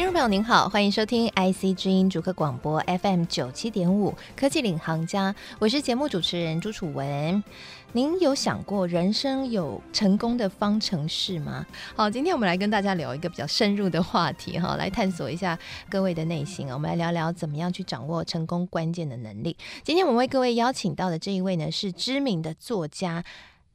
[0.00, 7.44] 听众朋友您好，欢迎收听 IC 之音主客广播 FM 九七点五《科技领航家》，我是节目主持人朱楚文。
[7.92, 11.66] 您有想过人生有成功的方程式吗？
[11.94, 15.58] 好，今天我们来跟大家聊一个比较深入的话题哈，来探索一下
[15.90, 16.66] 各位的内心。
[16.70, 19.54] 我们来聊聊怎么样去掌握成功关键的能力。
[19.84, 23.22] 今天我们为各位邀请到的这一位呢，是知名的作家《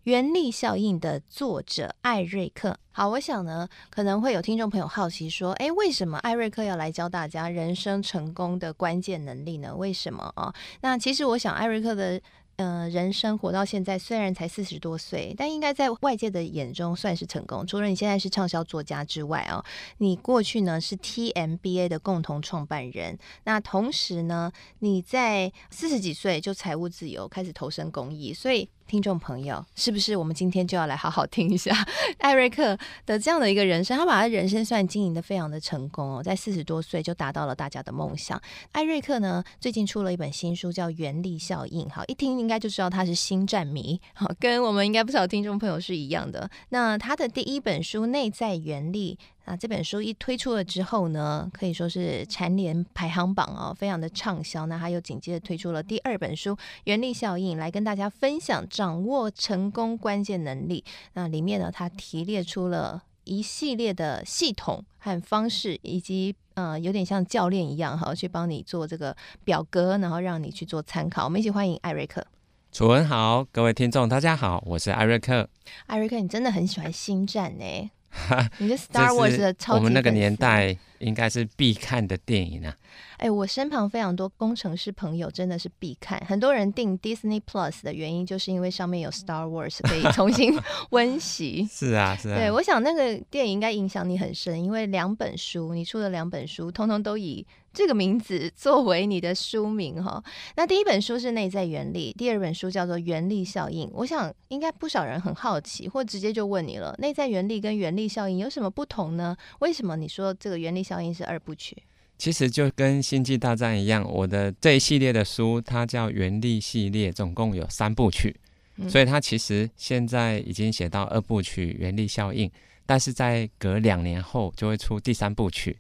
[0.06, 2.78] 原力效应》的作者艾瑞克。
[2.92, 9.76] 好，我想呢，可能会有听众朋友好奇说，诶，为什么艾瑞克要来教大家人生成功的关键能力呢？
[9.76, 10.54] 为什么啊？
[10.82, 12.22] 那其实我想，艾瑞克的。
[12.58, 17.68] 呃，人生活到现在，虽然才四十多岁，但应该在外界的眼中算是成功。
[17.68, 19.62] 除了你现在是畅销作家之外、哦，
[19.98, 23.20] 你过去呢是 TMBA 的共同创办人。
[23.44, 28.34] 那同时呢，你在四十几岁就财务自由，开始投身公益。
[28.34, 31.76] 所以，听众朋友，是不是我们今天就要来好好听一下
[32.20, 33.98] 艾瑞克的这样的一个人生？
[33.98, 38.40] 他把他人生算经营得非常的成功哦，在四十多岁就达到了大家的梦想。
[38.72, 41.88] 艾瑞克呢，最近出了一本新书，叫《原力效应》。
[41.92, 42.36] 好，一听。
[42.36, 46.50] 应该就知道他是星战迷，好，跟我们应该不少听众朋友是一样的。
[46.70, 54.66] 那他的第一本书《内在原力》啊，这本书一推出了之后呢，可以说是蝉联排行榜哦，非常的畅销。
[54.66, 56.52] 那他又紧接着推出了第二本书
[56.84, 60.84] 《原力效应》，来跟大家分享掌握成功关键能力。
[61.14, 66.36] 那里面呢，他提列出了一系列的系统和方式，以及。
[66.56, 71.26] 呃，有点像教练一样哈，去帮你做这个表格，然后让你去做参考。
[71.26, 72.26] 我们一起欢迎艾瑞克。
[72.72, 75.50] 楚文好，各位听众大家好，我是艾瑞克。
[75.88, 77.92] 艾瑞克，你真的很喜欢星战呢？
[78.60, 79.76] 你是 Star Wars 的超级粉丝。
[79.76, 82.76] 我们那个年代应该是必看的电影啊。
[83.18, 86.22] 哎，我身旁非常多工程师朋友，真的是必看。
[86.28, 90.58] 很多人订 Disney Plus 的原因，就是因为上面有 Star Wars 可以 重新
[90.92, 91.68] 温习。
[91.72, 92.38] 是啊，是啊。
[92.38, 100.22] 对，我想那个电影应该影响你很深，因为两本书，你出的两本书，通通都以这个名字作为你的书名哈。
[100.58, 103.88] 那第一本书是《内在原理》，第二本书叫做《原力效应》。
[103.94, 109.36] 我想应该不少人很好奇，或直接就问你了：内在原理跟原力效应有什么不同呢？
[109.60, 111.76] 为什么你说这个原力效应是二部曲？
[112.18, 118.34] 其实就跟《星际大战》一样，我的这一系列的书，它叫《原力系列》，总共有三部曲，
[118.78, 122.48] 嗯、所以它其实现在已经写到二部曲《原力效应》，
[122.86, 125.78] 但是在隔两年后就会出第三部曲，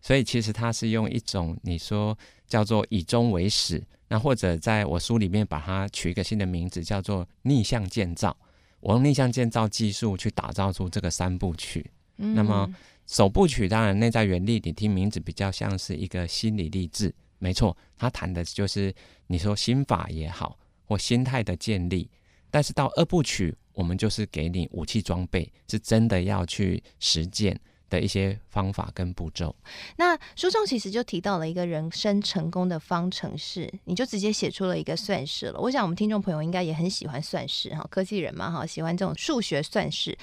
[0.00, 2.16] 所以其实它是用一种你说
[2.46, 8.34] 叫做以终为始，那或者在我书里面把它取一个新的名字，叫做逆向建造，
[8.80, 11.84] 我用逆向建造技术去打造出这个三部曲，
[12.16, 12.74] 嗯、那么。
[13.06, 18.94] 首部曲当然内在原理，你听名字比较像是一个心理励志，没错，他谈的就是
[19.26, 22.10] 你说心法也好，或心态的建立。
[22.50, 27.60] 但是到二部曲，我们就是给你武器装备，是真的要去实践。
[27.94, 29.54] 的一些方法跟步骤。
[29.96, 35.60] 那书中其实就提到了一个人生成功的方程式，你就直接写出了一个算式了。
[35.60, 40.16] 我想我们听众朋友应该也很喜欢算式哈，科技人嘛哈，喜欢这种数学算式。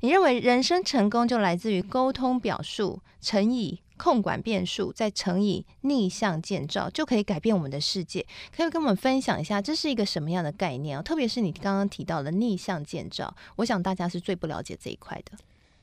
[0.00, 8.24] 你认为人生成功就来自于沟通表述乘以控管变数，再乘以逆向建造，就可以改变我们的世界？
[8.56, 11.02] 可以跟我们分享一下，这是一个什么样的概念啊？
[11.02, 15.36] 特别是你刚刚提到的逆向建造，我想大家是最不了解这一块的。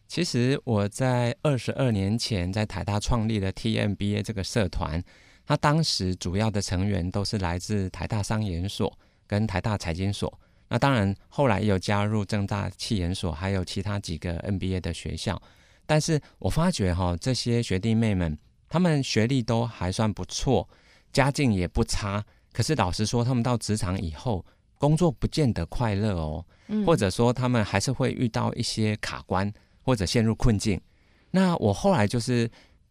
[0.08, 5.04] 其实我在二十二年前在台大创立的 TMBA 这个社团，
[5.46, 10.40] 它当时主要的成员都是来自台大商研所跟台大财经所。
[10.68, 15.42] 那当然后来也有加入正大企研所，还有其他几个 NBA 的学校。
[15.86, 18.38] 但是我发觉哈，这些学弟妹们
[18.68, 20.68] 他们学历都还算不错，
[21.14, 22.24] 家境也不差。
[22.52, 24.44] 可是老实说，他们到职场以后，
[24.80, 26.46] 工作不见得快乐哦，
[26.86, 29.52] 或者说他们还是会遇到一些卡关。
[29.86, 30.82] 或者陷入困境，
[31.30, 32.50] 那我后来就是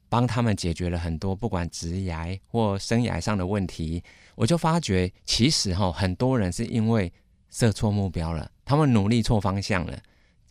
[0.09, 4.01] 帮他们解决了很多不管职涯或生涯上的问题。
[4.37, 7.13] 我就发觉，其实哈，很多人是因为
[7.51, 10.01] 设错目标了，他们努力错方向了。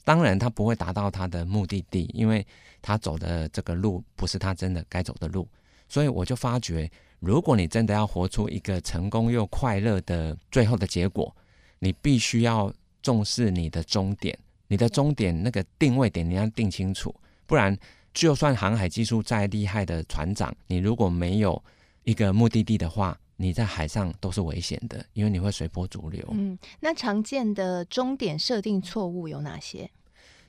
[0.04, 2.46] 当然，他不会达到他的目的地，因为
[2.82, 5.48] 他走的这个路不是他真的该走的路。
[5.88, 6.92] 所以我就发觉，
[7.22, 11.34] 如果你真的要活出一个成功又快乐的最后的结果，
[11.80, 14.38] 你必须要重视你的终点。
[14.68, 17.14] 你的终点那个定位点你要定清楚，
[17.46, 17.78] 不然
[18.14, 21.62] 就算航海技术再厉害的船长，你如果没有
[22.04, 26.26] 一个目的地的话，你在海上都是危险的，因为你会随波逐流。
[26.32, 29.90] 嗯，那常见的终点设定错误有哪些？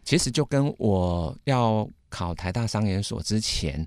[0.04, 3.86] 其实就跟我要考台大商研所之前，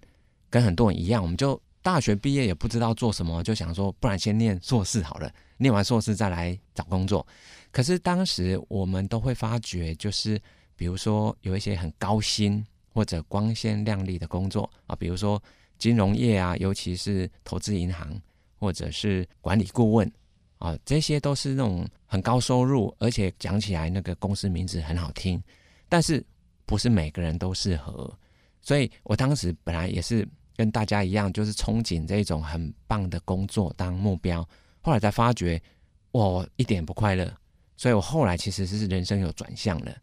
[0.49, 7.25] 跟很多人一样，我们就大学毕业也不知道做什么，就想说，不然先念硕士好了，念完硕士再来找工作。
[7.71, 10.37] 可是当时我们都会发觉，就是
[10.75, 12.61] 比如说有一些很高薪
[12.93, 15.41] 或者光鲜亮丽的工作啊，比如说
[15.79, 18.21] 金融业啊，尤其是投资银行
[18.59, 20.11] 或者是管理顾问
[20.57, 25.41] 啊，这些都是那种很高收入，而且讲起来那个公司名字很好听，
[25.87, 26.21] 但是
[26.65, 28.13] 不是每个人都适合。
[28.61, 30.27] 所以我当时本来也是。
[30.57, 34.41] 跟大家一样，就是憧憬这种很棒的工作当目标，
[34.81, 35.61] 后来才发觉
[36.11, 37.31] 我一点不快乐，
[37.77, 39.95] 所以我后来其实是人生有转向了。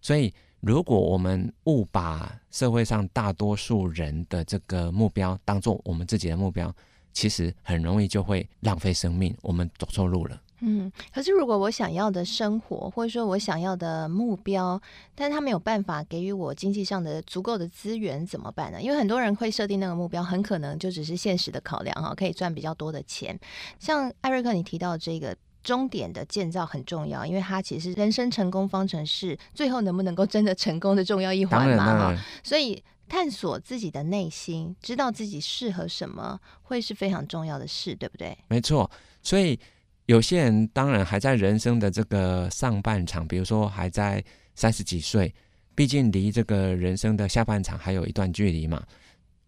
[0.00, 6.72] 所以如果我们误把社会上大多数人的这个目标当做我们自己的目标，
[7.12, 10.40] 其实很容易就会浪费生命，我们走错路了。
[10.60, 14.80] 嗯，可是如果我想要的生活，或者说我想要的目标，
[15.14, 18.80] 但是他没有办法给予我经济上的足够的资源，怎么办呢？
[18.80, 23.38] 因为很多人会设定那个目标，很可能就只是现实的考量哈，可以赚比较多的钱。
[23.78, 32.16] 像艾瑞克你提到这个终点的建造很重要，因为它其实是人生成功方程式最后能不能够真的成功的重要一环嘛哈。
[32.42, 38.38] 所以探索自己的内心，知道自己适合什么，会是非常重要的事，对不对？
[38.48, 38.90] 没错，
[39.22, 39.60] 所以。
[40.06, 44.24] 有些人当然还在人生的这个上半场，比如说还在
[44.54, 45.34] 三十几岁，
[45.74, 48.82] 毕竟离这个人生的下半场还有一段距离嘛。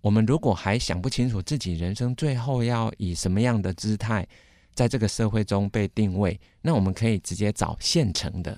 [0.01, 4.27] 我们如果还想不清楚自己人生最后要以什么样的姿态
[4.75, 8.53] 在这个社会中被定位，那我们可以直接找现成的，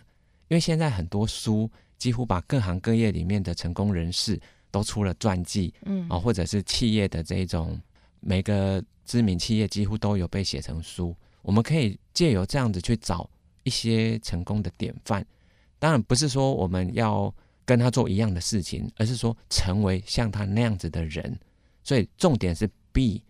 [0.49, 7.79] 因为现在很多书几乎把各行各业里面的成功人士都出了传记，嗯啊，或者是企业的这种
[8.21, 11.15] 每个知名企业几乎都有被写成书。
[11.43, 13.29] 我们可以借由这样子去找
[13.63, 15.25] 一些成功的典范，
[15.79, 17.35] 当然不是说我们要
[17.65, 21.39] 跟他做一样的事情，而是说成为像他那样子的人。
[21.83, 23.23] 所以重点是 B，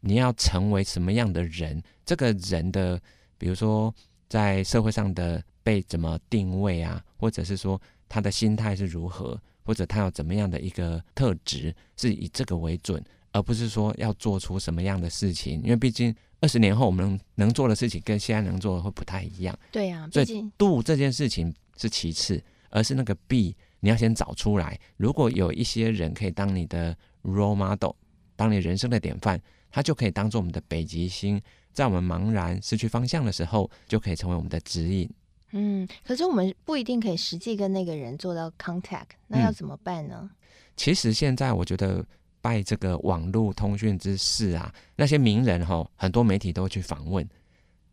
[0.00, 1.82] 你要成为什么样的人？
[2.06, 3.00] 这个人的，
[3.36, 3.94] 比如说
[4.28, 16.14] 在社会上的被怎么定位啊，或者是说他的心态是如何，或者他有怎么样的一个特质，是以这个为准，而不是说要做出什么样的事情，因为毕竟。
[16.40, 19.58] 二十年后，我们能能做的事情跟现在能做的会不太一样。
[19.72, 22.40] 对呀、啊，所以度这件事情是其次，
[22.70, 24.78] 而是那个 B，你要先找出来。
[24.96, 27.92] 如果有一些人可以当你的 role model，
[28.36, 31.42] 当你人生的典范，他就可以当做我们的北极星，
[31.72, 35.10] 在我们茫然失去方向的时候，就可以成为我们的指引。
[35.50, 40.20] 嗯，可是我们不一定可以实际跟那个人做到 contact，那要怎么办呢？
[40.22, 40.30] 嗯、
[40.76, 42.04] 其实现在我觉得。
[42.48, 47.28] 拜这个网络通讯之事啊，那些名人哈、哦，很多媒体都去访问，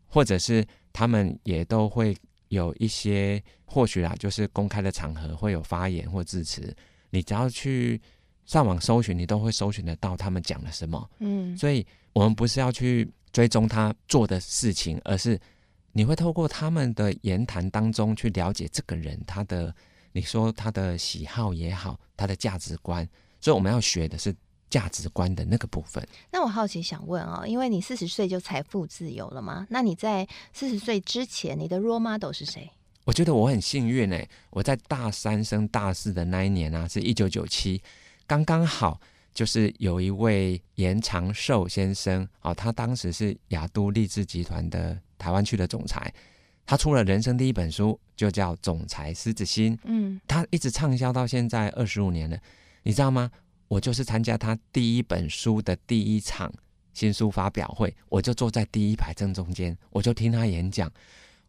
[0.06, 2.16] 或者是他们也都会
[2.48, 6.74] 有一些，或许啊，就是公开的场合会有发言或致辞。
[7.10, 8.00] 你只要去
[8.46, 11.10] 上网搜寻，你都会搜寻得到他们讲了什么。
[11.18, 15.38] 嗯，所以我们不是要去追踪他做的事情，而是
[15.92, 19.74] 你会透过他们的言谈当中去了解这个人他的，
[20.12, 23.06] 你说他的喜好也好，他的价值观。
[23.38, 24.34] 所以我们要学的是
[24.68, 26.06] 价值观的那个部分。
[26.30, 29.66] 那我好奇想问啊、哦，因为你四十岁就财富自由了吗？
[29.70, 32.70] 那你在四十岁之前，你的 role model 是谁？
[33.04, 37.80] 我觉得我很幸运哎，我在大三升大四的那一年啊，是一九九七，
[38.26, 39.00] 刚刚好
[39.32, 46.12] 就是有一位严长寿先生啊，他当时是雅都励志集团的台湾区的总裁，
[46.66, 49.76] 他出了人生第一本书，就叫《总裁狮子心》。
[49.84, 52.36] 嗯，他一直畅销到现在二十五年了。
[52.82, 53.30] 你知道吗？
[53.68, 56.52] 我就是参加他第一本书的第一场
[56.94, 60.90] 新书发表会，我就坐在第一排正中间，我就听他演讲，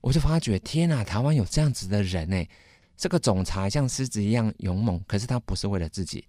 [0.01, 2.47] 我就发觉天哪，台湾有这样子的人哎！
[2.95, 6.25] 这个总裁像狮子一样勇猛，可是他不是为了自己，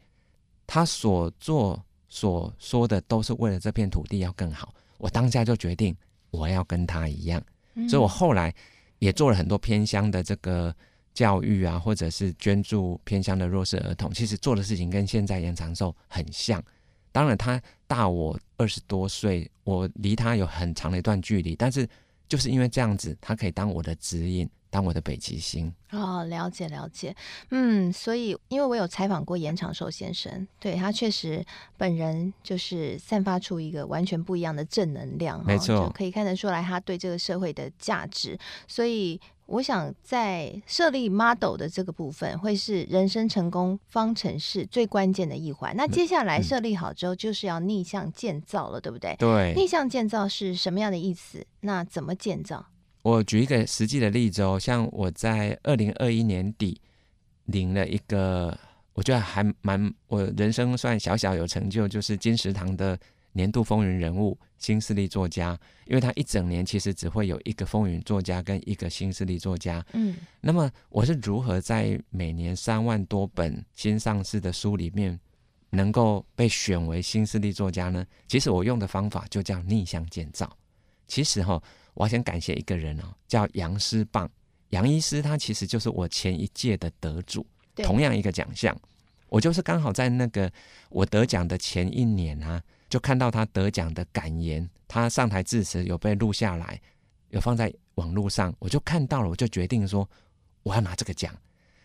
[0.67, 4.75] 他所做所说的都是为了这片土地要更好。
[4.99, 5.97] 我当下就决定
[6.31, 7.43] 我要跟他一样，
[7.89, 8.55] 所以我后来
[8.99, 10.75] 也做了很多偏乡的这个。
[11.15, 16.63] 教育啊，或者是捐助偏乡的弱势儿童，其实做的事情跟现在延长寿很像。
[17.11, 21.89] 当然，他大我二十多岁，我离他有很长的一段距离，但是
[22.29, 25.73] 就是因为这样子，他可以当我的指引，当我的北极星。
[25.91, 27.17] 哦，了解了解，
[27.51, 31.45] 嗯，所以因为我有采访过严长寿先生，对，他确实
[31.77, 38.39] 本人就是散发出一个完全不一样的正能量，没错，就可以看得出来他对这个社会的价值，
[38.69, 39.21] 所以。
[39.49, 45.75] 我想在设立 model 的这个部分，会是人生成功方程式最关键的一环。
[45.75, 49.17] 那接下来设立好之后，就是要逆向建造了，对不对？
[49.19, 49.55] 对。
[49.57, 51.47] 逆向建造是什么样的意思？
[51.61, 52.67] 那怎么建造？
[53.03, 56.79] 我举一个实际的例子哦，像我在二零二一年底
[57.47, 58.55] 领了一个，
[58.93, 62.99] 我觉得还蛮，我人生算小小有成就，就是金石堂的
[63.33, 69.85] 年度风云人物、新势力作家，因为他一整年其实只会有一个风云作家跟一个新势力作家。
[69.93, 75.19] 嗯，那么我是如何在每年三万多本新上市的书里面，
[75.71, 78.05] 能够被选为新势力作家呢？
[78.27, 80.51] 其实我用的方法就叫逆向建造。
[81.07, 81.63] 其实哈，
[81.95, 84.29] 我要先感谢一个人哦，叫杨师棒。
[84.71, 88.79] 杨医师他其实就是我前一届的得主，同样一个奖项，
[89.29, 90.53] 我就是刚好在那个
[90.91, 96.81] 我得奖的前一年啊，就看到他得奖的感言，他上台致辞有被录下来，
[97.31, 100.09] 有放在网络上，我就看到了，我就决定说
[100.63, 101.35] 我要拿这个奖。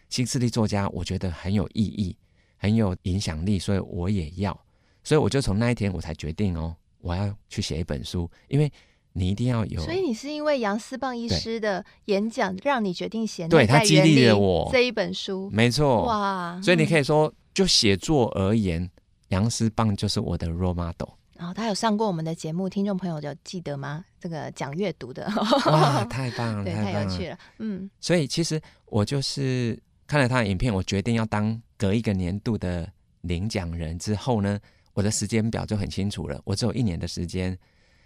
[0.10, 2.16] 新势力作家，我觉得很有意义，
[2.58, 4.58] 很有影响力，所以我也要，
[5.04, 8.72] 所以我就从那一天我才决定哦，我要去写一本书，因为。
[9.16, 16.60] 你一定要有，所以你是因为杨思棒医师的演讲，让你决定写《对他激励了我这一本书，没错哇！
[16.64, 18.90] 所以你可以说，就写作而言，
[19.34, 21.10] 杨思棒就是我的 role model。
[21.36, 24.06] 然后、哦、他有上过我们的节目，听众朋友就记得吗？
[24.20, 25.26] 这个讲阅读的，
[25.66, 27.90] 哇，太棒了， 对，太棒了，太有趣了，嗯。
[28.00, 32.88] 所以其实我就是看了他的影片，我决定要当隔一个年度的
[33.22, 34.60] 领奖人之后呢，
[34.94, 37.58] 我的时间表就很清楚了，我只有一年的时间。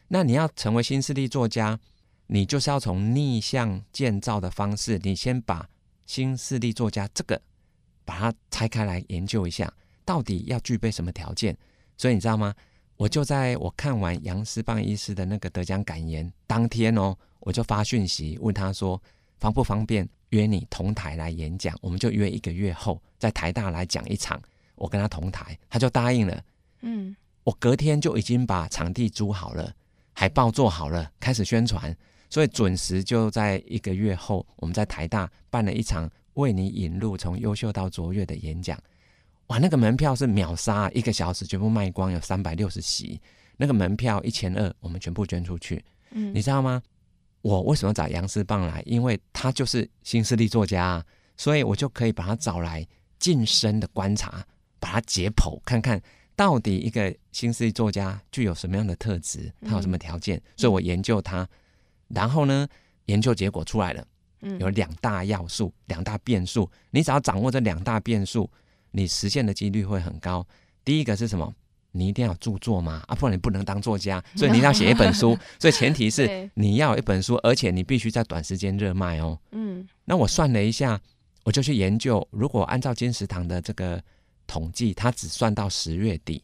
[0.08, 1.78] 那你要成为新势力作家，
[2.28, 5.68] 你就是要从逆向建造的方式，你先把
[6.06, 7.40] 新势力作家这个
[8.06, 9.72] 把它拆开来研究一下，
[10.08, 11.56] 到底要具备什么条件。
[11.98, 12.56] 所以你知道吗？
[12.96, 19.00] 我就在我看完杨思邦医师的那个得奖感言当天哦，我就发讯息问他说，
[19.40, 21.78] 方不方便约你同台来演讲？
[21.82, 24.42] 我们就约一个月后在台大来讲一场，
[24.76, 26.44] 我跟他同台，他就答应了。
[26.82, 29.72] 嗯，我隔天就已经把场地租好了。
[30.14, 31.96] 海报做好了，开始宣传，
[32.32, 38.76] 所以准时就在一个月后，我们在台大办了一场为你引路从优秀到卓越的演讲。
[39.48, 43.20] 哇，那个门票是秒杀，一个小时全部卖光，有三百六十席，
[43.56, 45.84] 那个门票一千二，我们全部捐出去。
[46.12, 46.82] 嗯，你知道吗？
[47.42, 48.84] 我为什么找杨思棒来？
[48.86, 51.06] 因为他就是新势力作家，
[51.38, 52.86] 所以我就可以把他找来，
[53.20, 54.46] 近身的观察，
[54.80, 56.02] 把他解剖，看看。
[56.36, 59.52] 到底一个新势力作家具有什么样的特质？
[59.66, 60.38] 他有什么条件？
[60.38, 61.48] 嗯、所以我研究他，
[62.10, 62.68] 然后呢，
[63.06, 64.06] 研究结果出来了，
[64.60, 66.70] 有两大要素，两大变数。
[66.92, 68.48] 你只要掌握这两大变数，
[68.92, 70.46] 你实现的几率会很高。
[70.84, 71.54] 第一个是什么？
[71.92, 74.24] 你一定要著作吗，啊，不然你不能当作家。
[74.36, 75.38] 所以你一定要写一本书。
[75.60, 79.40] 所以前提是你要有一本书，而且你必须在短时间热卖哦。
[79.52, 81.00] 嗯，那我算了一下，
[81.44, 84.02] 我就去研究，如果按照金石堂的这个。
[84.50, 86.42] 统计，它只算到十月底，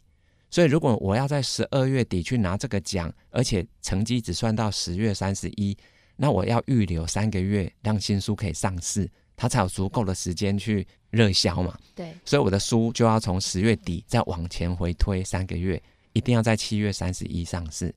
[0.51, 5.73] 所以如果我要在十二月底去拿这个奖，而且成绩只算到十月三十一，
[6.17, 9.09] 那我要预留三个月，让新书可以上市，
[9.43, 11.77] 它才有足够的时间去热销嘛。
[11.93, 15.81] 对，所以我的书就要从十月底再往前回推三个月，
[16.13, 17.93] 一定要在七月三十一上市。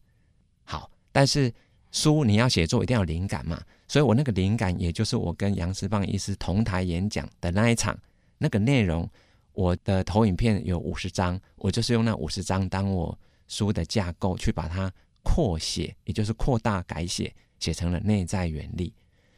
[0.65, 1.53] 好，但是
[1.93, 7.97] 书你要写作一定要有灵感嘛，所以我那个灵感也就是我跟杨思棒医师同台演讲的那一场
[8.39, 9.09] 那个内容。
[9.53, 18.93] 我的投影片有五十张，我就是用那五十张当我书的架构去把它扩写，也就是扩大改写，写成了内在原力。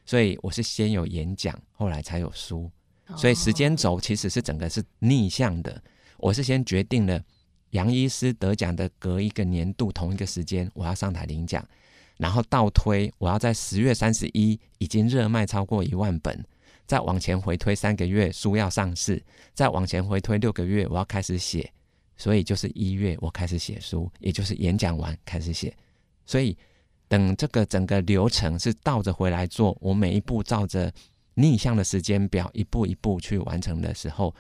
[0.09, 2.71] 所以我是先有演讲，后来才有书。
[3.15, 5.83] 所以时间轴其实是整个是逆向的。
[6.17, 7.23] 我是先决定了
[7.73, 11.63] 杨医师得奖的隔一个年度同一个时间，我要上台领奖，
[12.17, 16.43] 然后倒推我要在十月三十一已经热卖超过一万本。
[16.87, 19.23] 再往前回推三个月，书要上市；
[19.53, 21.71] 再往前回推六个月，我要开始写。
[22.17, 25.77] 所以就是一月我开始写书，也就是演讲完开始写。
[26.25, 26.57] 所以
[27.09, 30.93] 等这个整个流程是倒着回来做，我每一步照着
[31.35, 34.35] 逆向的时间表一步一步去完成的时候，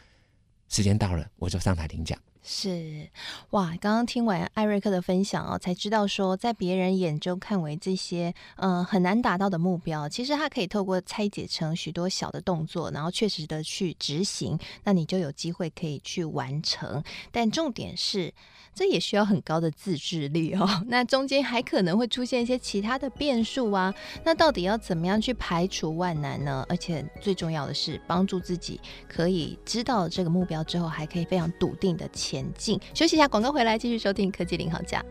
[0.68, 2.18] 时间到了我就上台领奖。
[2.50, 3.06] 是
[3.50, 17.04] 哇，刚刚听完艾瑞克的分享哦，才知道说，在别人眼中看为这些嗯、呃、很难达到的目标，其实它可以透过拆解成许多小的动作，然后确实的去执行，那你就有机会可以去完成。
[17.30, 18.32] 但重点是，
[18.74, 20.66] 这也需要很高的自制力哦。
[20.88, 23.94] 那中间还可能会出现一些其他的变数啊。
[24.24, 26.64] 那到底要怎么样去排除万难呢？
[26.66, 32.80] 而且最重要的是，帮助自己可以知道这个目标之后，还可以非常笃定的前眼镜。
[32.94, 35.04] 休息一下，广告回来继续收听科技领航家。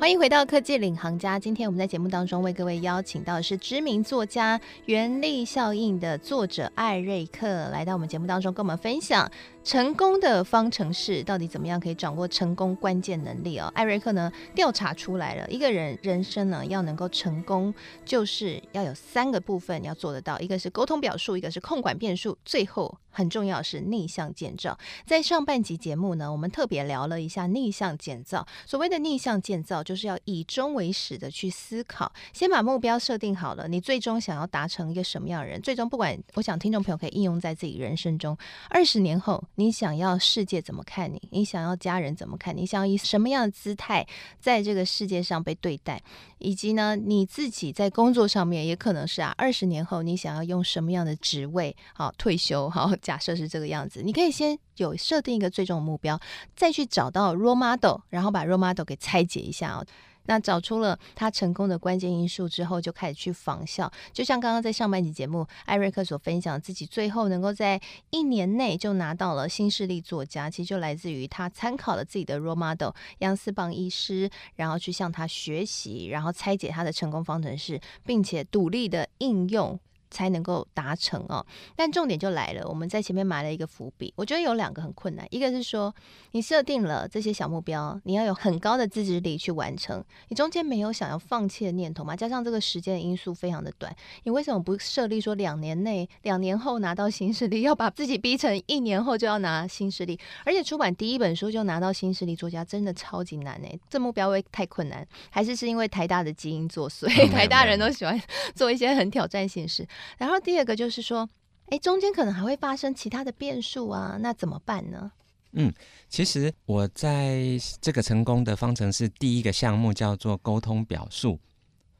[0.00, 1.38] 欢迎回到科技领航家。
[1.38, 9.30] 今天我们在节目当中为各位邀请到的是知名作家《原力效应》的作者艾瑞克，来到我们节目当中跟我们分享
[9.62, 13.70] 成功的方程式到底怎么样可以掌握成功关键能力哦。
[13.74, 17.72] 艾瑞克呢调查出来了，一个人人生呢要能够成功，
[18.04, 24.76] 就是要有三个部分要做得到，一个是沟通表述，一个是控管变数，最后很重要是逆向建造。
[25.06, 28.46] 在上半集节目呢，我们特别聊了一下逆向建造。
[28.66, 35.60] 所谓的逆向建造，就是要以终为始的去思考，先把目标设定好了，你最终想要达成一个什么样的人？
[35.60, 38.36] 最终不管，我想听众朋友可以应用在自己人生中。
[38.70, 41.20] 二十年后，你想要世界怎么看你？
[41.30, 42.64] 你想要家人怎么看你？
[42.64, 44.06] 想要以什么样的姿态
[44.40, 46.02] 在这个世界上被对待？
[46.38, 51.76] 以及呢，你自己在工作上面也可能是啊，二十年后你想要用什么样的职位？
[51.92, 56.18] 好，退休，好，假设是这个样子，你可以先有设定一个最终的目标，
[56.56, 59.84] 再去找到 role model，然后把 role model 给拆解一下哦。
[60.30, 63.90] 那找出了他成功的关键因素之后，就开始去仿效。
[64.12, 79.80] 就像刚刚在上半集节目，艾瑞克所分享，自己最后能够在一年内就拿到了新势力作家，其实就来自于他参考了自己的 role model 杨思棒医师，然后去向他学习，然后拆解他的成功方程式，并且独立的应用。
[80.10, 81.44] 才能够达成哦，
[81.76, 84.12] 但重点就来了，我们在前面埋了一个伏笔。
[84.16, 85.94] 我觉得有两个很困难，一个是说
[86.32, 92.16] 你设定了这些小目标，你要有很高的自制力去完成，你中间没有想要放弃的念头嘛？
[92.16, 100.18] 加上这个时间的因素非常的短，你为什么不设立说两年内、 两年后拿到新势力，要把自己逼成一年后就要拿新势力？
[100.44, 107.08] 而且出版第一本书就拿到新势力作家，真的超级难哎，这目标会太困难，还是是因为台大的基因作祟？
[107.30, 108.20] 台大人都喜欢
[108.54, 109.86] 做一些很挑战性事。
[110.18, 111.28] 然后第二个就是说，
[111.66, 115.12] 哎，中间可能还会发生其他的变数啊，那怎么办呢？
[115.52, 115.72] 嗯，
[116.08, 121.38] 其实我在这个成功的方程式第一个项目叫做沟通表述，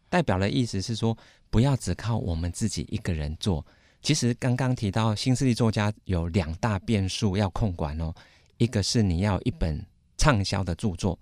[0.08, 1.16] 代表的意思是说，
[1.50, 3.66] 不要只靠我们自己一个人做。
[4.02, 8.14] 其实刚刚提到新势力作家有两大变数要控管哦，
[8.56, 9.84] 一个是你要一本
[10.16, 11.18] 畅销的著作，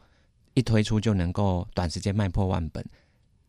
[0.52, 2.84] 一推出就能够短时间卖破万本，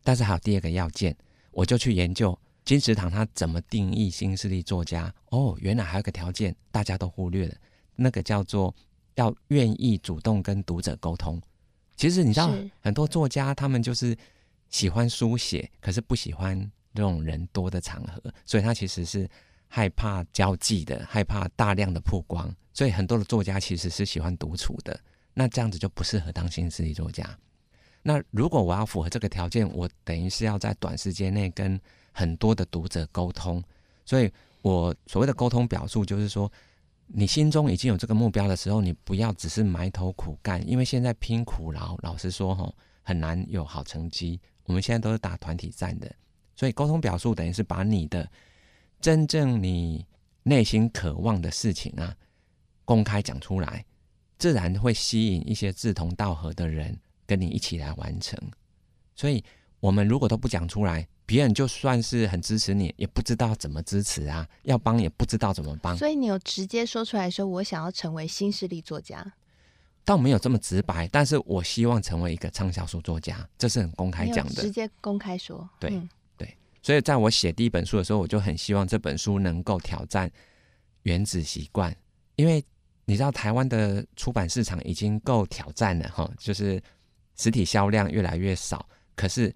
[0.02, 1.14] 但是还有第二个要件，
[1.52, 2.36] 我就去研究。
[2.64, 5.12] 金石堂他怎么定义新势力作家？
[5.30, 7.54] 哦，原来还有个条件大家都忽略了，
[7.96, 8.74] 那个叫做
[9.14, 11.40] 要愿意主动跟读者沟通。
[11.96, 14.16] 其实你知道，很多作家他们就是
[14.68, 16.58] 喜欢书写，可是不喜欢
[16.94, 19.28] 这种人多的场合，所以他其实是
[19.66, 22.54] 害怕交际的，害怕大量的曝光。
[22.72, 24.98] 所以很多的作家其实是喜欢独处的，
[25.34, 27.38] 那这样子就不适合当新势力作家。
[28.02, 31.78] 那如果我要符合这个条件，我等于是要在短时间内跟
[32.12, 33.62] 很多的读者沟通，
[34.04, 34.30] 所以
[34.62, 36.50] 我所谓的沟通表述，就是说，
[37.06, 44.40] 你心中已经有这个目标的时候，你不要只是埋头苦干，因为现在拼苦劳，老实说哈，很难有好成绩。
[44.64, 46.14] 我们现在都是打团体战的，
[46.54, 48.30] 所以沟通表述等于是把你的
[49.00, 50.06] 真正你
[50.42, 52.14] 内心渴望的事情啊，
[52.84, 53.84] 公开讲出来，
[54.38, 56.96] 自然会吸引一些志同道合的人
[57.26, 58.38] 跟你一起来完成。
[59.16, 59.42] 所以，
[59.80, 65.96] 我们如果都不讲出来，别人就算是很支持你，也不知道怎么支持啊，要帮也不知道怎么帮。
[65.96, 69.24] 所以你有直接说出来说，我想要成为新势力作家，
[70.04, 75.66] 倒没有这么直白，但是我希望成为一个畅销书作家，这是很公开讲的，直接公开说。
[75.78, 80.30] 对、嗯、对，所以在我写第一本书的时候，我就很希望这本书能够挑战
[81.04, 81.96] 原子习惯，
[82.36, 82.62] 因为
[83.06, 86.82] 你知道台湾的出版市场已经够挑战了哈，就是
[87.34, 89.50] 实体销量越来越少，可是。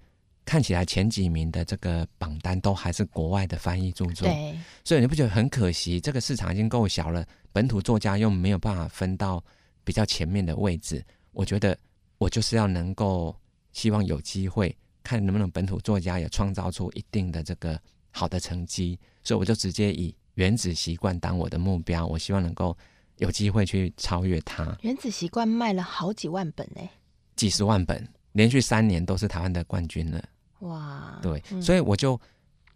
[0.44, 5.98] 看起来前几名的这个榜单都还是国外的翻译著作，对，所以你不觉得很可惜？
[5.98, 9.42] 这个市场已经够小了，本土作家又没有办法分到
[9.84, 11.04] 比较前面的位置。
[11.32, 11.76] 我觉得
[12.18, 13.34] 我就是要能够
[13.72, 17.80] 希望有机会看能不能本土作家也创造出一定的这个
[18.10, 22.76] 好的成绩，所以我就直接以原子习惯当我的目标，我希望能够
[23.16, 24.76] 有机会去超越它。
[24.82, 26.82] 原子习惯卖了好几万本呢，
[27.34, 30.22] 几十万本，连续三年都是台湾的冠军了。
[30.60, 32.20] 哇，对，所以我就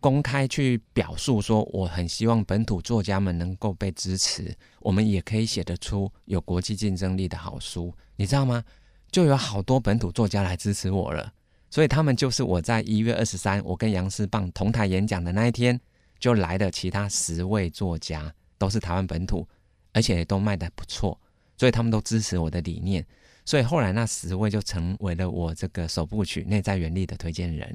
[0.01, 8.63] 公开去表述说，我很希望本土作家们能够被支持，我们也可以写得出有国际竞争力的好书，你知道吗？
[9.11, 11.33] 就有好多本土作家来支持我了，
[11.71, 15.81] 所以他们就是我在一月二十三，我跟杨思棒同台演讲的那一天，
[16.19, 19.49] 就来的其他十位作家，都是台湾本土，
[19.95, 21.19] 而且都卖得不错，
[21.57, 23.05] 所以他们都支持我的理念。
[23.49, 27.67] 所以后来那十位就成为了我这个首部曲《内在原力》的推荐人，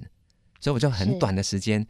[0.59, 1.83] 所以我就很短的时间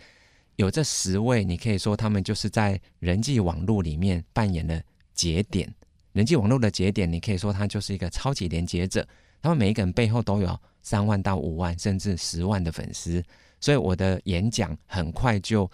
[0.56, 4.82] 有这十位，你可以说他们就是在人际网络里面扮演了
[5.14, 5.70] 节点。
[6.14, 9.06] 人际网络的节点，你可以说他就是一个超级连接者，
[9.42, 13.22] 他们每一个人背后都有三万到五万，甚至十万的粉丝，
[13.60, 15.70] 所以我的演讲很快就，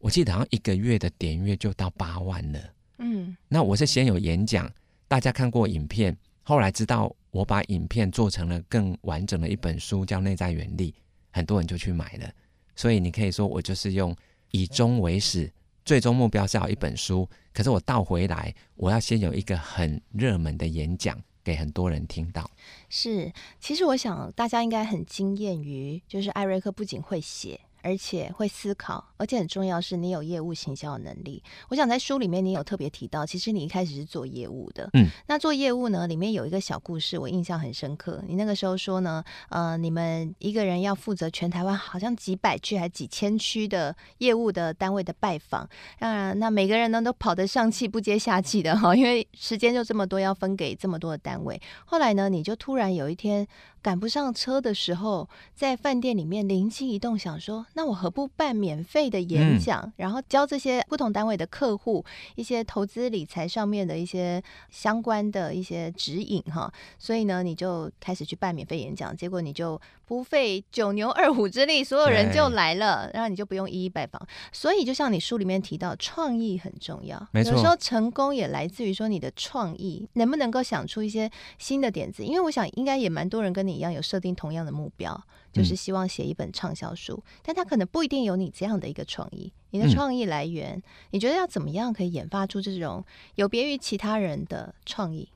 [0.00, 2.60] 我记得好像一个月的点阅就到八万了。
[2.98, 4.70] 嗯，那我是先有演讲，
[5.08, 10.92] 大家看过影片，后来知道我把影片做成了更完整的一本书，叫《内在原力》，
[11.32, 12.30] 很多人就去买了。
[12.76, 14.14] 所以你可以说我就是用
[14.52, 15.52] 以终为始，
[15.84, 21.20] 最终目标是要一本书，可是我倒回来，我要先有一个很热门的演讲。
[21.44, 22.50] 给很多人听到。
[22.88, 23.30] 是，
[23.60, 27.60] 其实我想大家应该很惊艳于，就是艾瑞克不仅会写。
[27.84, 31.42] 而且会思考，而且很重要是你有业务行销的能力。
[31.68, 34.88] 我想在书里面你有特别提到，其实你一开始是做业务的。
[34.94, 38.24] 嗯，那做业务呢，里面有一个小故事，我印象很深刻。
[38.26, 45.68] 你那个时候说呢，呃，你们一个人要负责全台湾好像几百区还几千区的业务的单位的拜访，
[45.98, 51.60] 当然，那每个人呢都跑得上气不接下气的哈，因为时间就这么多，要分给这么多的单位。
[51.84, 53.46] 后来呢，你就突然有一天。
[53.84, 66.72] 赶不上车的时候，在饭店里面灵机一动，想说：那我何不办免费的演讲，嗯、然后教这些不同单位的客户一些投资理财上面的一些相关的一些指引哈。
[66.98, 74.26] 所以呢，你就开始去办免费演讲，结果你就不费九牛二虎之力，所有人就来了，然后你就不用一一拜访。
[74.50, 77.24] 所以，就像你书里面提到，创意很重要。
[77.32, 82.24] 没错，有时候成功也来自于说你的创意能不能够想出一些新的点子。
[82.24, 83.74] 因为我想，应该也蛮多人跟你。
[83.74, 85.20] 一样有设定同样的目标，
[85.54, 89.52] 就是希望写一本畅销书，嗯、但他可能不一定有你这样的一个创意。
[89.70, 93.04] 你的创意来源，嗯、你觉得要怎么样可以研发出这种
[93.36, 95.28] 有别于其他人的创意？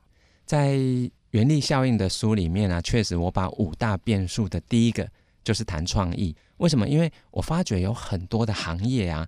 [0.45, 0.77] 在
[1.31, 5.09] 原力效应的书里面啊，确实我把五大变数的第一个
[5.43, 6.35] 就是谈创意。
[6.57, 6.87] 为什么？
[6.87, 9.27] 因为我发觉有很多的行业啊，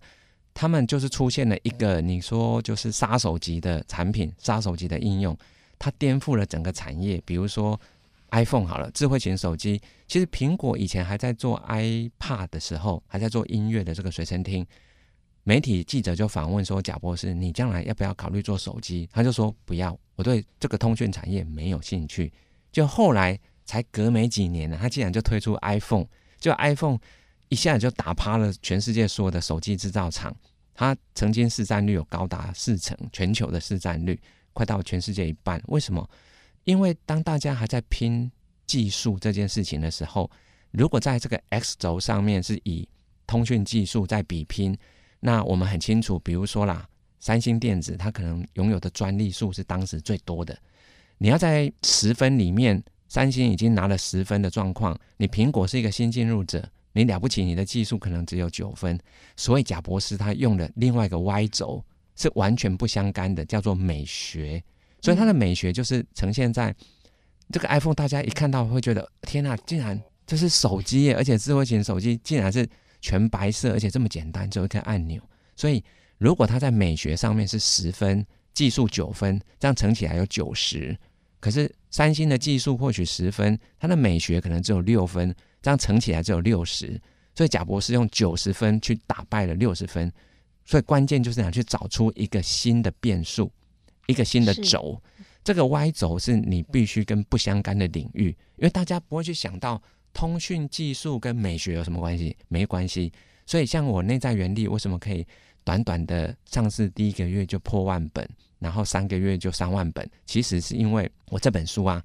[0.54, 5.38] 他们就是出现了一个你说就是杀手级的产品、杀手级的应用，
[5.80, 7.22] 它颠覆了整个产业。
[7.26, 7.80] 比如说。
[8.32, 9.82] iPhone 好了，智慧型手机。
[10.08, 14.66] 其实苹果以前还在做 iPad 的时候，还在做音乐的这个随身听。
[15.44, 22.32] 媒体记者就访问说：“贾博士，你将来要不要考虑做手机？”他就说：“不要，我对这个通讯产业没有兴趣。”
[22.72, 26.06] 就后来才隔没几年呢，他竟然就推出 iPhone，
[26.40, 27.00] 就 iPhone
[27.50, 30.34] 一下子就打趴了全世界所有的手机制造厂。
[30.74, 34.18] 他曾经市占率有高达四成，全球的市占率
[34.54, 35.62] 快到全世界一半。
[35.68, 36.08] 为什么？
[36.64, 38.32] 因为当大家还在拼
[38.66, 40.30] 技术这件事情的时候，
[40.72, 42.88] 如果在这个 X 轴上面是以
[43.26, 44.78] 通讯技术在比拼，
[45.20, 46.88] 那我们很清楚，比如说啦，
[47.20, 50.58] 三星电子它可能拥有的专利数是当时最多的。
[51.18, 59.00] 你要在十分里面，三星已经拿了十分的状况，你苹果是一个新进入者，你了不起，你的技术可能只有九分。
[59.36, 61.84] 所以贾博士他用的另外一个 Y 轴
[62.16, 64.64] 是完全不相干的，叫做美学。
[65.02, 66.74] 所以它的美学就是呈现在
[67.52, 71.16] 这个 iPhone，大家一看到会觉得天哪，竟然这是手机耶！
[71.16, 72.68] 而且智慧型手机竟然是
[73.02, 75.22] 全白色，而且这么简单，只有一个按钮。
[75.56, 75.84] 所以
[76.18, 80.98] 如果它在美学上面是十分，技术九分，这样乘起来有九十。
[81.40, 87.02] 可是三星的技术或许十分，它的美学可能只有六分，这样乘起来只有六十。
[87.34, 90.12] 所以贾博士用九十分去打败了六十分。
[90.64, 93.52] 所以关键就是想去找出一个新的变数。
[94.12, 95.02] 一个新的轴，
[95.44, 99.82] 这个 Y 轴是你必须跟不相干的领域，因为大家不会去想到
[100.14, 103.12] 通讯技术跟美学有什么关系，没关系。
[103.48, 105.26] 所以像我内在原力为什么可以
[105.64, 108.28] 短短的上市第一个月就破万本，
[108.60, 112.04] 然后三个月就三万本，其实是因为我这本书啊，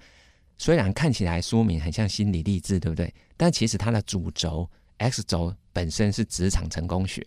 [0.56, 3.12] 虽然看起来书名很像心理励志，对不对？
[3.36, 7.22] 但其实它的主轴 X 轴本身是职场成功学。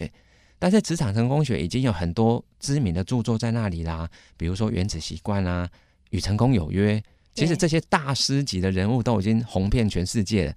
[0.61, 5.65] 但是职场成功学已经有很多知名的著作在那里啦，比如说《原子习惯》啊，
[6.09, 6.97] 《与成功有约》。
[7.33, 10.53] 其实这些大师级的人物都已经红遍全世界了。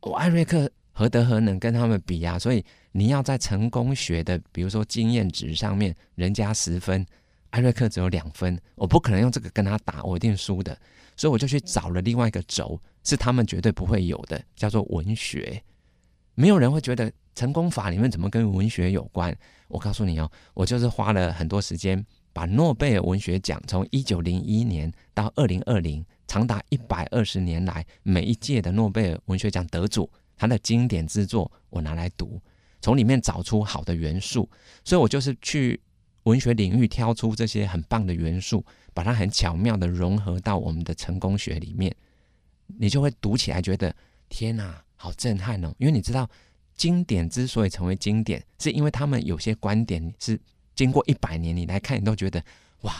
[0.00, 2.38] 我艾瑞克何德何能跟他们比呀？
[2.38, 7.04] 所以你要在成功学的，比如说经验值上面，人家十分，
[7.50, 10.74] 艾瑞克只有两分，我不可能用这个跟他打，我一定输的。
[11.14, 15.62] 所以我就去找了另外一个轴，是他们绝对不会有的，叫做文学。
[16.34, 17.12] 没有人会觉得。
[17.36, 19.36] 成功法里面怎么跟文学有关？
[19.68, 32.40] 我告诉你哦，我就是花了很多时间，把诺贝尔文学奖从一九零一年到二零二零，长达一百二十年来每一届的诺贝尔文学奖得主，他的经典之作我拿来读，
[32.80, 34.48] 从里面找出好的元素。
[34.82, 35.78] 所以我就是去
[36.22, 41.94] 文学领域挑出这些很棒的元素，把它很巧妙地融合到我们的成功学里面，
[42.78, 43.94] 你就会读起来觉得
[44.30, 45.74] 天哪，好震撼哦！
[45.76, 46.26] 因为你知道。
[46.76, 50.38] 经典之所以成为经典，是因为他们有些观点是
[50.74, 52.42] 经过一百年，你来看，你都觉得
[52.82, 52.94] 哇，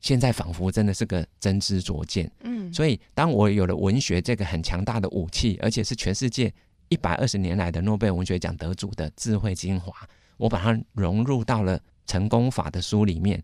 [0.00, 2.30] 现在仿佛真的是个真知灼见。
[2.42, 6.52] 嗯，所以当我有了文学这个很强大的武器，而且是全世界
[6.88, 9.92] 一百二十年来的诺贝尔文学奖得主的智慧精华，
[10.36, 13.42] 我把它融入到了成功法的书里面，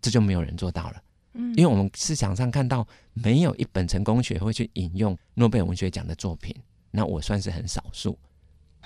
[0.00, 1.02] 这就没有人做到了。
[1.34, 6.56] 嗯，因为我们市场上看到没有一本成功学会去引用诺贝尔文学奖的作品，
[6.90, 8.18] 那我算是很少数。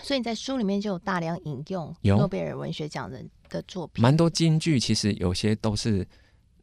[0.03, 6.07] 所以你在书里面就有大量引用诺贝尔文学奖人的作品，蛮多金句，其实有些都是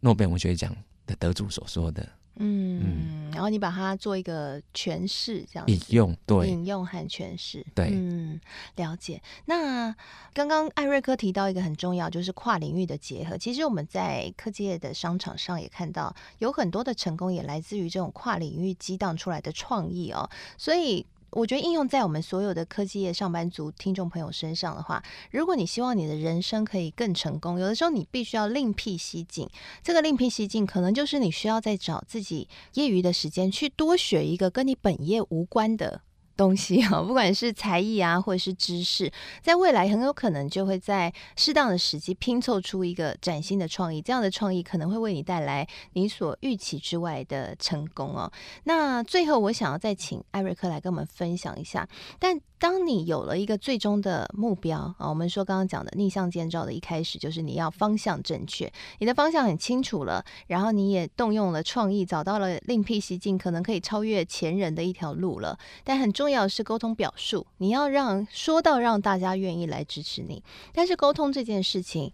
[0.02, 2.08] 诺贝尔文学奖的得主所说的。
[2.38, 8.39] 嗯，嗯，然后你把它做一个诠释，这样子引用，对，引用和诠释，对，嗯，
[8.78, 9.22] 了解。
[9.46, 9.94] 那
[10.34, 13.38] 刚刚艾瑞克提到一个很重要，就是跨领域的结合。
[13.38, 21.06] 其实我们在科技业的商场上也看到，有很多的成功也来自于这种跨领域激荡出来的创意哦，所以。
[21.32, 29.50] 我觉得应用在我们所有的科技业上班族听众朋友身上的话，如果你希望你的人生可以更成功，有的时候你必须要另辟蹊径。
[29.82, 36.02] 这个另辟蹊径，可能就是你需要再找自己业余的时间去多学一个跟你本业无关的。
[36.36, 44.02] 东西啊， 不管是才艺啊，或者是知识，在未来很有可能就会在适当的时机拼凑出一个崭新的创意。
[44.02, 48.32] 这样的创意可能会为你带来你所预期之外的成功哦。
[48.63, 51.88] 那最后，我想要再请艾瑞克来跟我们分享一下，
[52.20, 52.39] 但。
[52.62, 65.58] 当你有了一个最终的目标啊，我们说刚刚讲的逆向建造的一开始就是你要方向正确，你的方向很清楚了，然后你也动用了创意，找到了另辟蹊径，可能可以超越前人的一条路了。
[65.84, 70.43] 但很重要的是沟通表述，你要让说到让大家愿意来支持你。
[70.71, 72.13] 但是沟通这件事情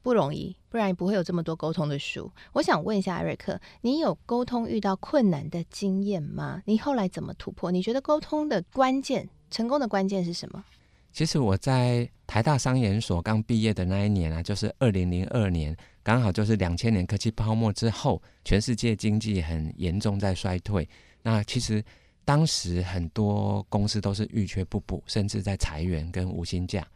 [0.00, 2.30] 不容易，不然不会有这么多沟通的书。
[2.52, 6.62] 我想问一下艾瑞克，你有沟通遇到困难的经验吗？
[6.66, 7.72] 你后来怎么突破？
[7.72, 9.28] 你觉得沟通的关键？
[9.50, 10.64] 成功的关键是什么？
[11.12, 20.86] 其实我在台大商研所刚毕业的那一年啊，就是二零零二年，刚好就是两千年科技泡沫之后，全世界经济很严重在衰退。
[21.22, 21.82] 那其实
[22.22, 26.86] 当时很多公司都是遇缺不补，甚至在裁员跟无薪假。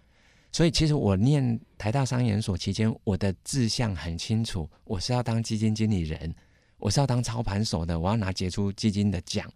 [0.53, 6.35] 所以其实我念台大商研所期间，我的志向很清楚，我是要当基金经理人，
[6.77, 9.51] 我是要当操盘手的，我要拿杰出基金的奖。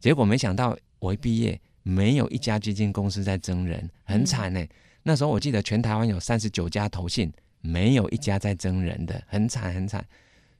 [0.00, 1.60] 结果没想到我一毕业。
[1.88, 4.66] 没有一家基金公司在征人，很惨呢。
[5.04, 10.04] 那时候我记得全台湾有三十九家投信，没有一家在征人的，很惨很惨。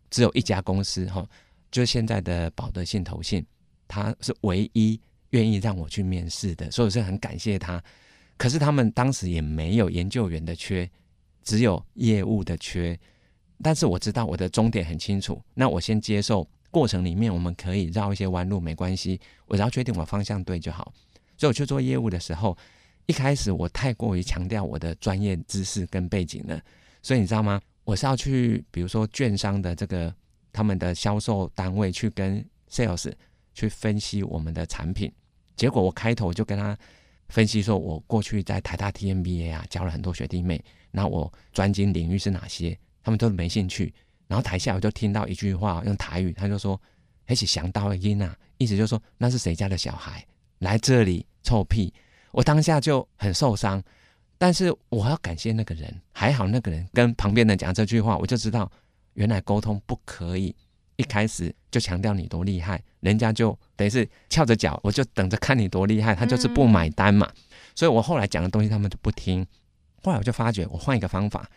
[0.09, 1.29] 只有一家公司哈，
[1.73, 3.45] 就是现在的保德信投信，
[3.89, 7.83] 他是唯一愿意让我去面试的，所以我是很感谢他。
[8.37, 10.89] 可是他们当时也没有研究员的缺，
[11.43, 12.97] 只有业务的缺。
[13.61, 20.95] 但是我知道我的终点很清楚，那我先接受过程里面我们可以绕一些弯路，没关系，我只要确定我方向对就好。
[21.37, 22.57] 所以我去做业务的时候，
[23.07, 26.61] 一开始我太过于强调我的专业知识跟背景了。
[27.03, 27.61] 所以你知道吗？
[27.85, 30.13] 我是要去，比如说券商的这个
[30.53, 33.13] 他们的销售单位去跟 sales
[33.55, 35.13] 去分析我们的产品。
[35.55, 36.77] 结果我开头就跟他
[37.29, 42.77] 分析说，我过去在台大 TMBA 啊教了很多学弟妹，那我专精领域是哪些？
[43.03, 43.95] 他们都没兴趣。
[44.27, 46.81] 然后台下我就听到一句话，用台语，他就说
[47.25, 50.27] ：“还是想到音啊，意思就是说那是谁家的小孩？”
[50.59, 51.93] 来这里臭屁，
[52.33, 53.83] 我当下就很受伤，
[54.39, 58.71] 但是我要感谢那个人，还好那个人跟旁边人讲这句话，我就知道
[59.15, 60.55] 原来沟通不可以
[60.97, 67.31] 一开始就强调你多厉害，人家就等于是翘着脚，我就等着看你多厉害，他就是不买单嘛。
[67.75, 69.47] 所以我后来讲的东西他们就不听，
[70.03, 71.49] 后来我就发觉我换一个方法，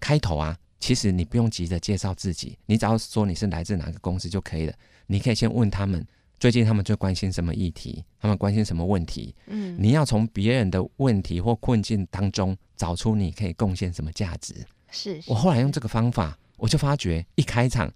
[0.00, 4.74] 开头啊，其实你不用急着介绍自己，你只要说你是来自哪个公司就可以了，
[5.06, 6.06] 你可以先问他们。
[6.38, 8.04] 最近他们最关心什么议题？
[8.20, 9.34] 他们关心什么问题？
[9.46, 14.54] 嗯，你要从别人的问题或困境当中找出你可以贡献什么价值。
[14.90, 17.90] 是，是，我后来用这个方法，我就发觉一开场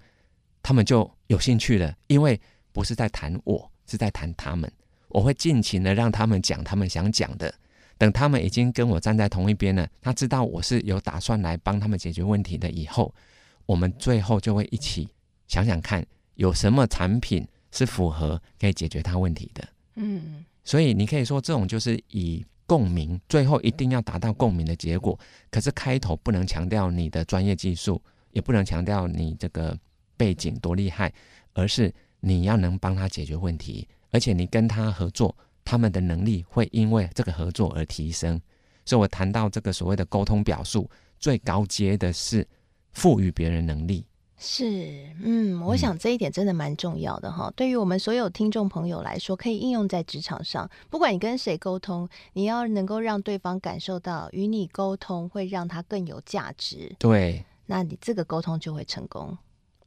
[0.62, 2.40] 他们就有兴趣了，因为
[2.72, 4.70] 不是在谈我，是在谈他们。
[5.08, 7.52] 我会尽情的让他们讲他们想讲的。
[7.98, 13.14] 等他们已经跟我站在同一边了，他知道我是有打算来帮他们解决问题的以后，
[13.66, 15.06] 我们最后就会一起
[15.46, 16.02] 想想看
[16.36, 17.46] 有什么产品。
[17.72, 25.18] 是符合可以解决他问题的，嗯，所以你可以说这种就是以共鸣，最后一定要达到共鸣的结果。
[25.50, 28.00] 可是开头不能强调你的专业技术，
[28.32, 29.76] 也不能强调你这个
[30.16, 31.12] 背景多厉害，
[31.52, 38.40] 而是你要能帮他解决问题，而且你跟他合作，他们的能力会因为这个合作而提升。
[38.84, 42.46] 所以我谈到这个所谓的沟通表述，最高阶的是
[42.92, 44.04] 赋予别人能力。
[44.42, 47.48] 是，嗯，我想这一点真的蛮重要的哈。
[47.48, 50.66] 嗯、对于我们所有听众朋友来说，可以应用在职场上。
[50.88, 56.90] 不管你跟谁沟通，你要能够让对方感受到与你沟通会让他更有价值。
[56.98, 59.36] 对，那你这个沟通就会成功。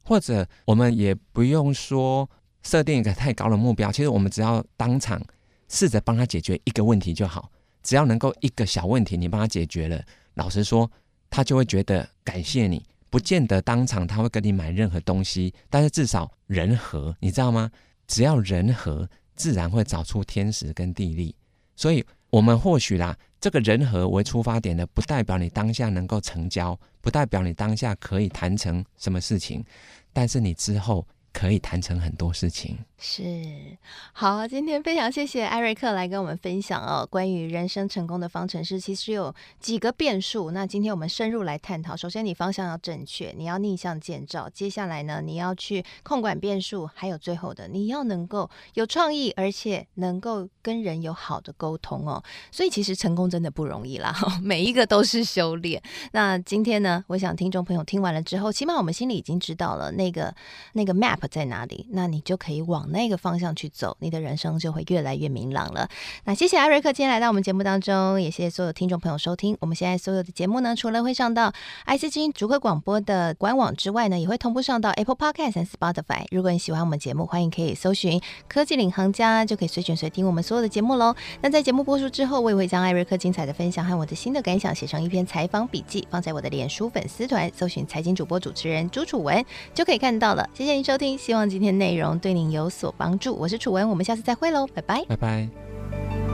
[0.03, 2.29] 或者我们也不用说
[2.61, 5.19] 设定一个太高的目标，其实我们只要当场
[5.67, 7.49] 试着帮他解决一个问题就好。
[7.81, 9.99] 只要能够一个小问题你帮他解决了，
[10.35, 10.89] 老实说，
[11.31, 12.85] 他就会觉得感谢你。
[13.13, 17.69] 不见得当场他会跟你买任何东西，但是至少人和，你知道吗？
[18.07, 21.35] 只要人和，自然会找出天时跟地利。
[21.75, 29.63] 所以，我们或许啦，这个人和为出发点的，不代表你当下能够成交，不代表你当下可以谈成什么事情，
[30.11, 31.05] 但是你之后。
[31.33, 33.75] 可以谈成很多事情，是
[34.13, 34.47] 好。
[34.47, 40.51] 今天非常谢谢艾瑞克来跟我们分享哦，关于人生成功的方程式，其实有几个变数。
[40.51, 41.97] 那今天我们深入来探讨。
[41.97, 44.47] 首先，你方向要正确，你要逆向建造。
[44.47, 52.23] 接下来呢，你要去控管变数，还有最后的，你要能够有创意，而且能够跟人有好的沟通哦。
[52.51, 55.81] 所以，其实成功真的不容易啦，每一个都是修炼。
[56.11, 60.33] 那今天呢，我想听众朋友听完了之后，起码我们心里已经知道了那个
[60.73, 61.22] 那个 map。
[61.27, 61.87] 在哪里？
[61.91, 65.87] 那你就可以往那个方向去走，你的人生就会越来越明朗了。
[66.25, 69.57] 那谢谢艾瑞克今天来到我们节目当中，也谢谢所有听众朋友收听。
[69.59, 71.51] 我们现在所有的节目呢，除了会上到
[71.85, 76.25] IC 之音竹科广播的官网之外呢，也会同步上到 Apple Podcast 和 Spotify。
[76.31, 81.15] 如果你喜欢我们节目，欢迎可以搜寻“科技领航家”，就可以随选随听我们所有的节目喽。
[81.41, 90.49] 那在节目播出之后，我也会将艾瑞克精彩的分享和我的新的感想写成一篇采访笔记，放在我的脸书粉丝团，搜寻“财经主播主持人朱楚文”就可以看到了。
[90.53, 91.12] 谢谢您收听。
[91.17, 93.35] 希望今天内容对您有所帮助。
[93.35, 95.03] 我是楚文我们下次再会喽拜拜。
[95.07, 96.32] 拜拜。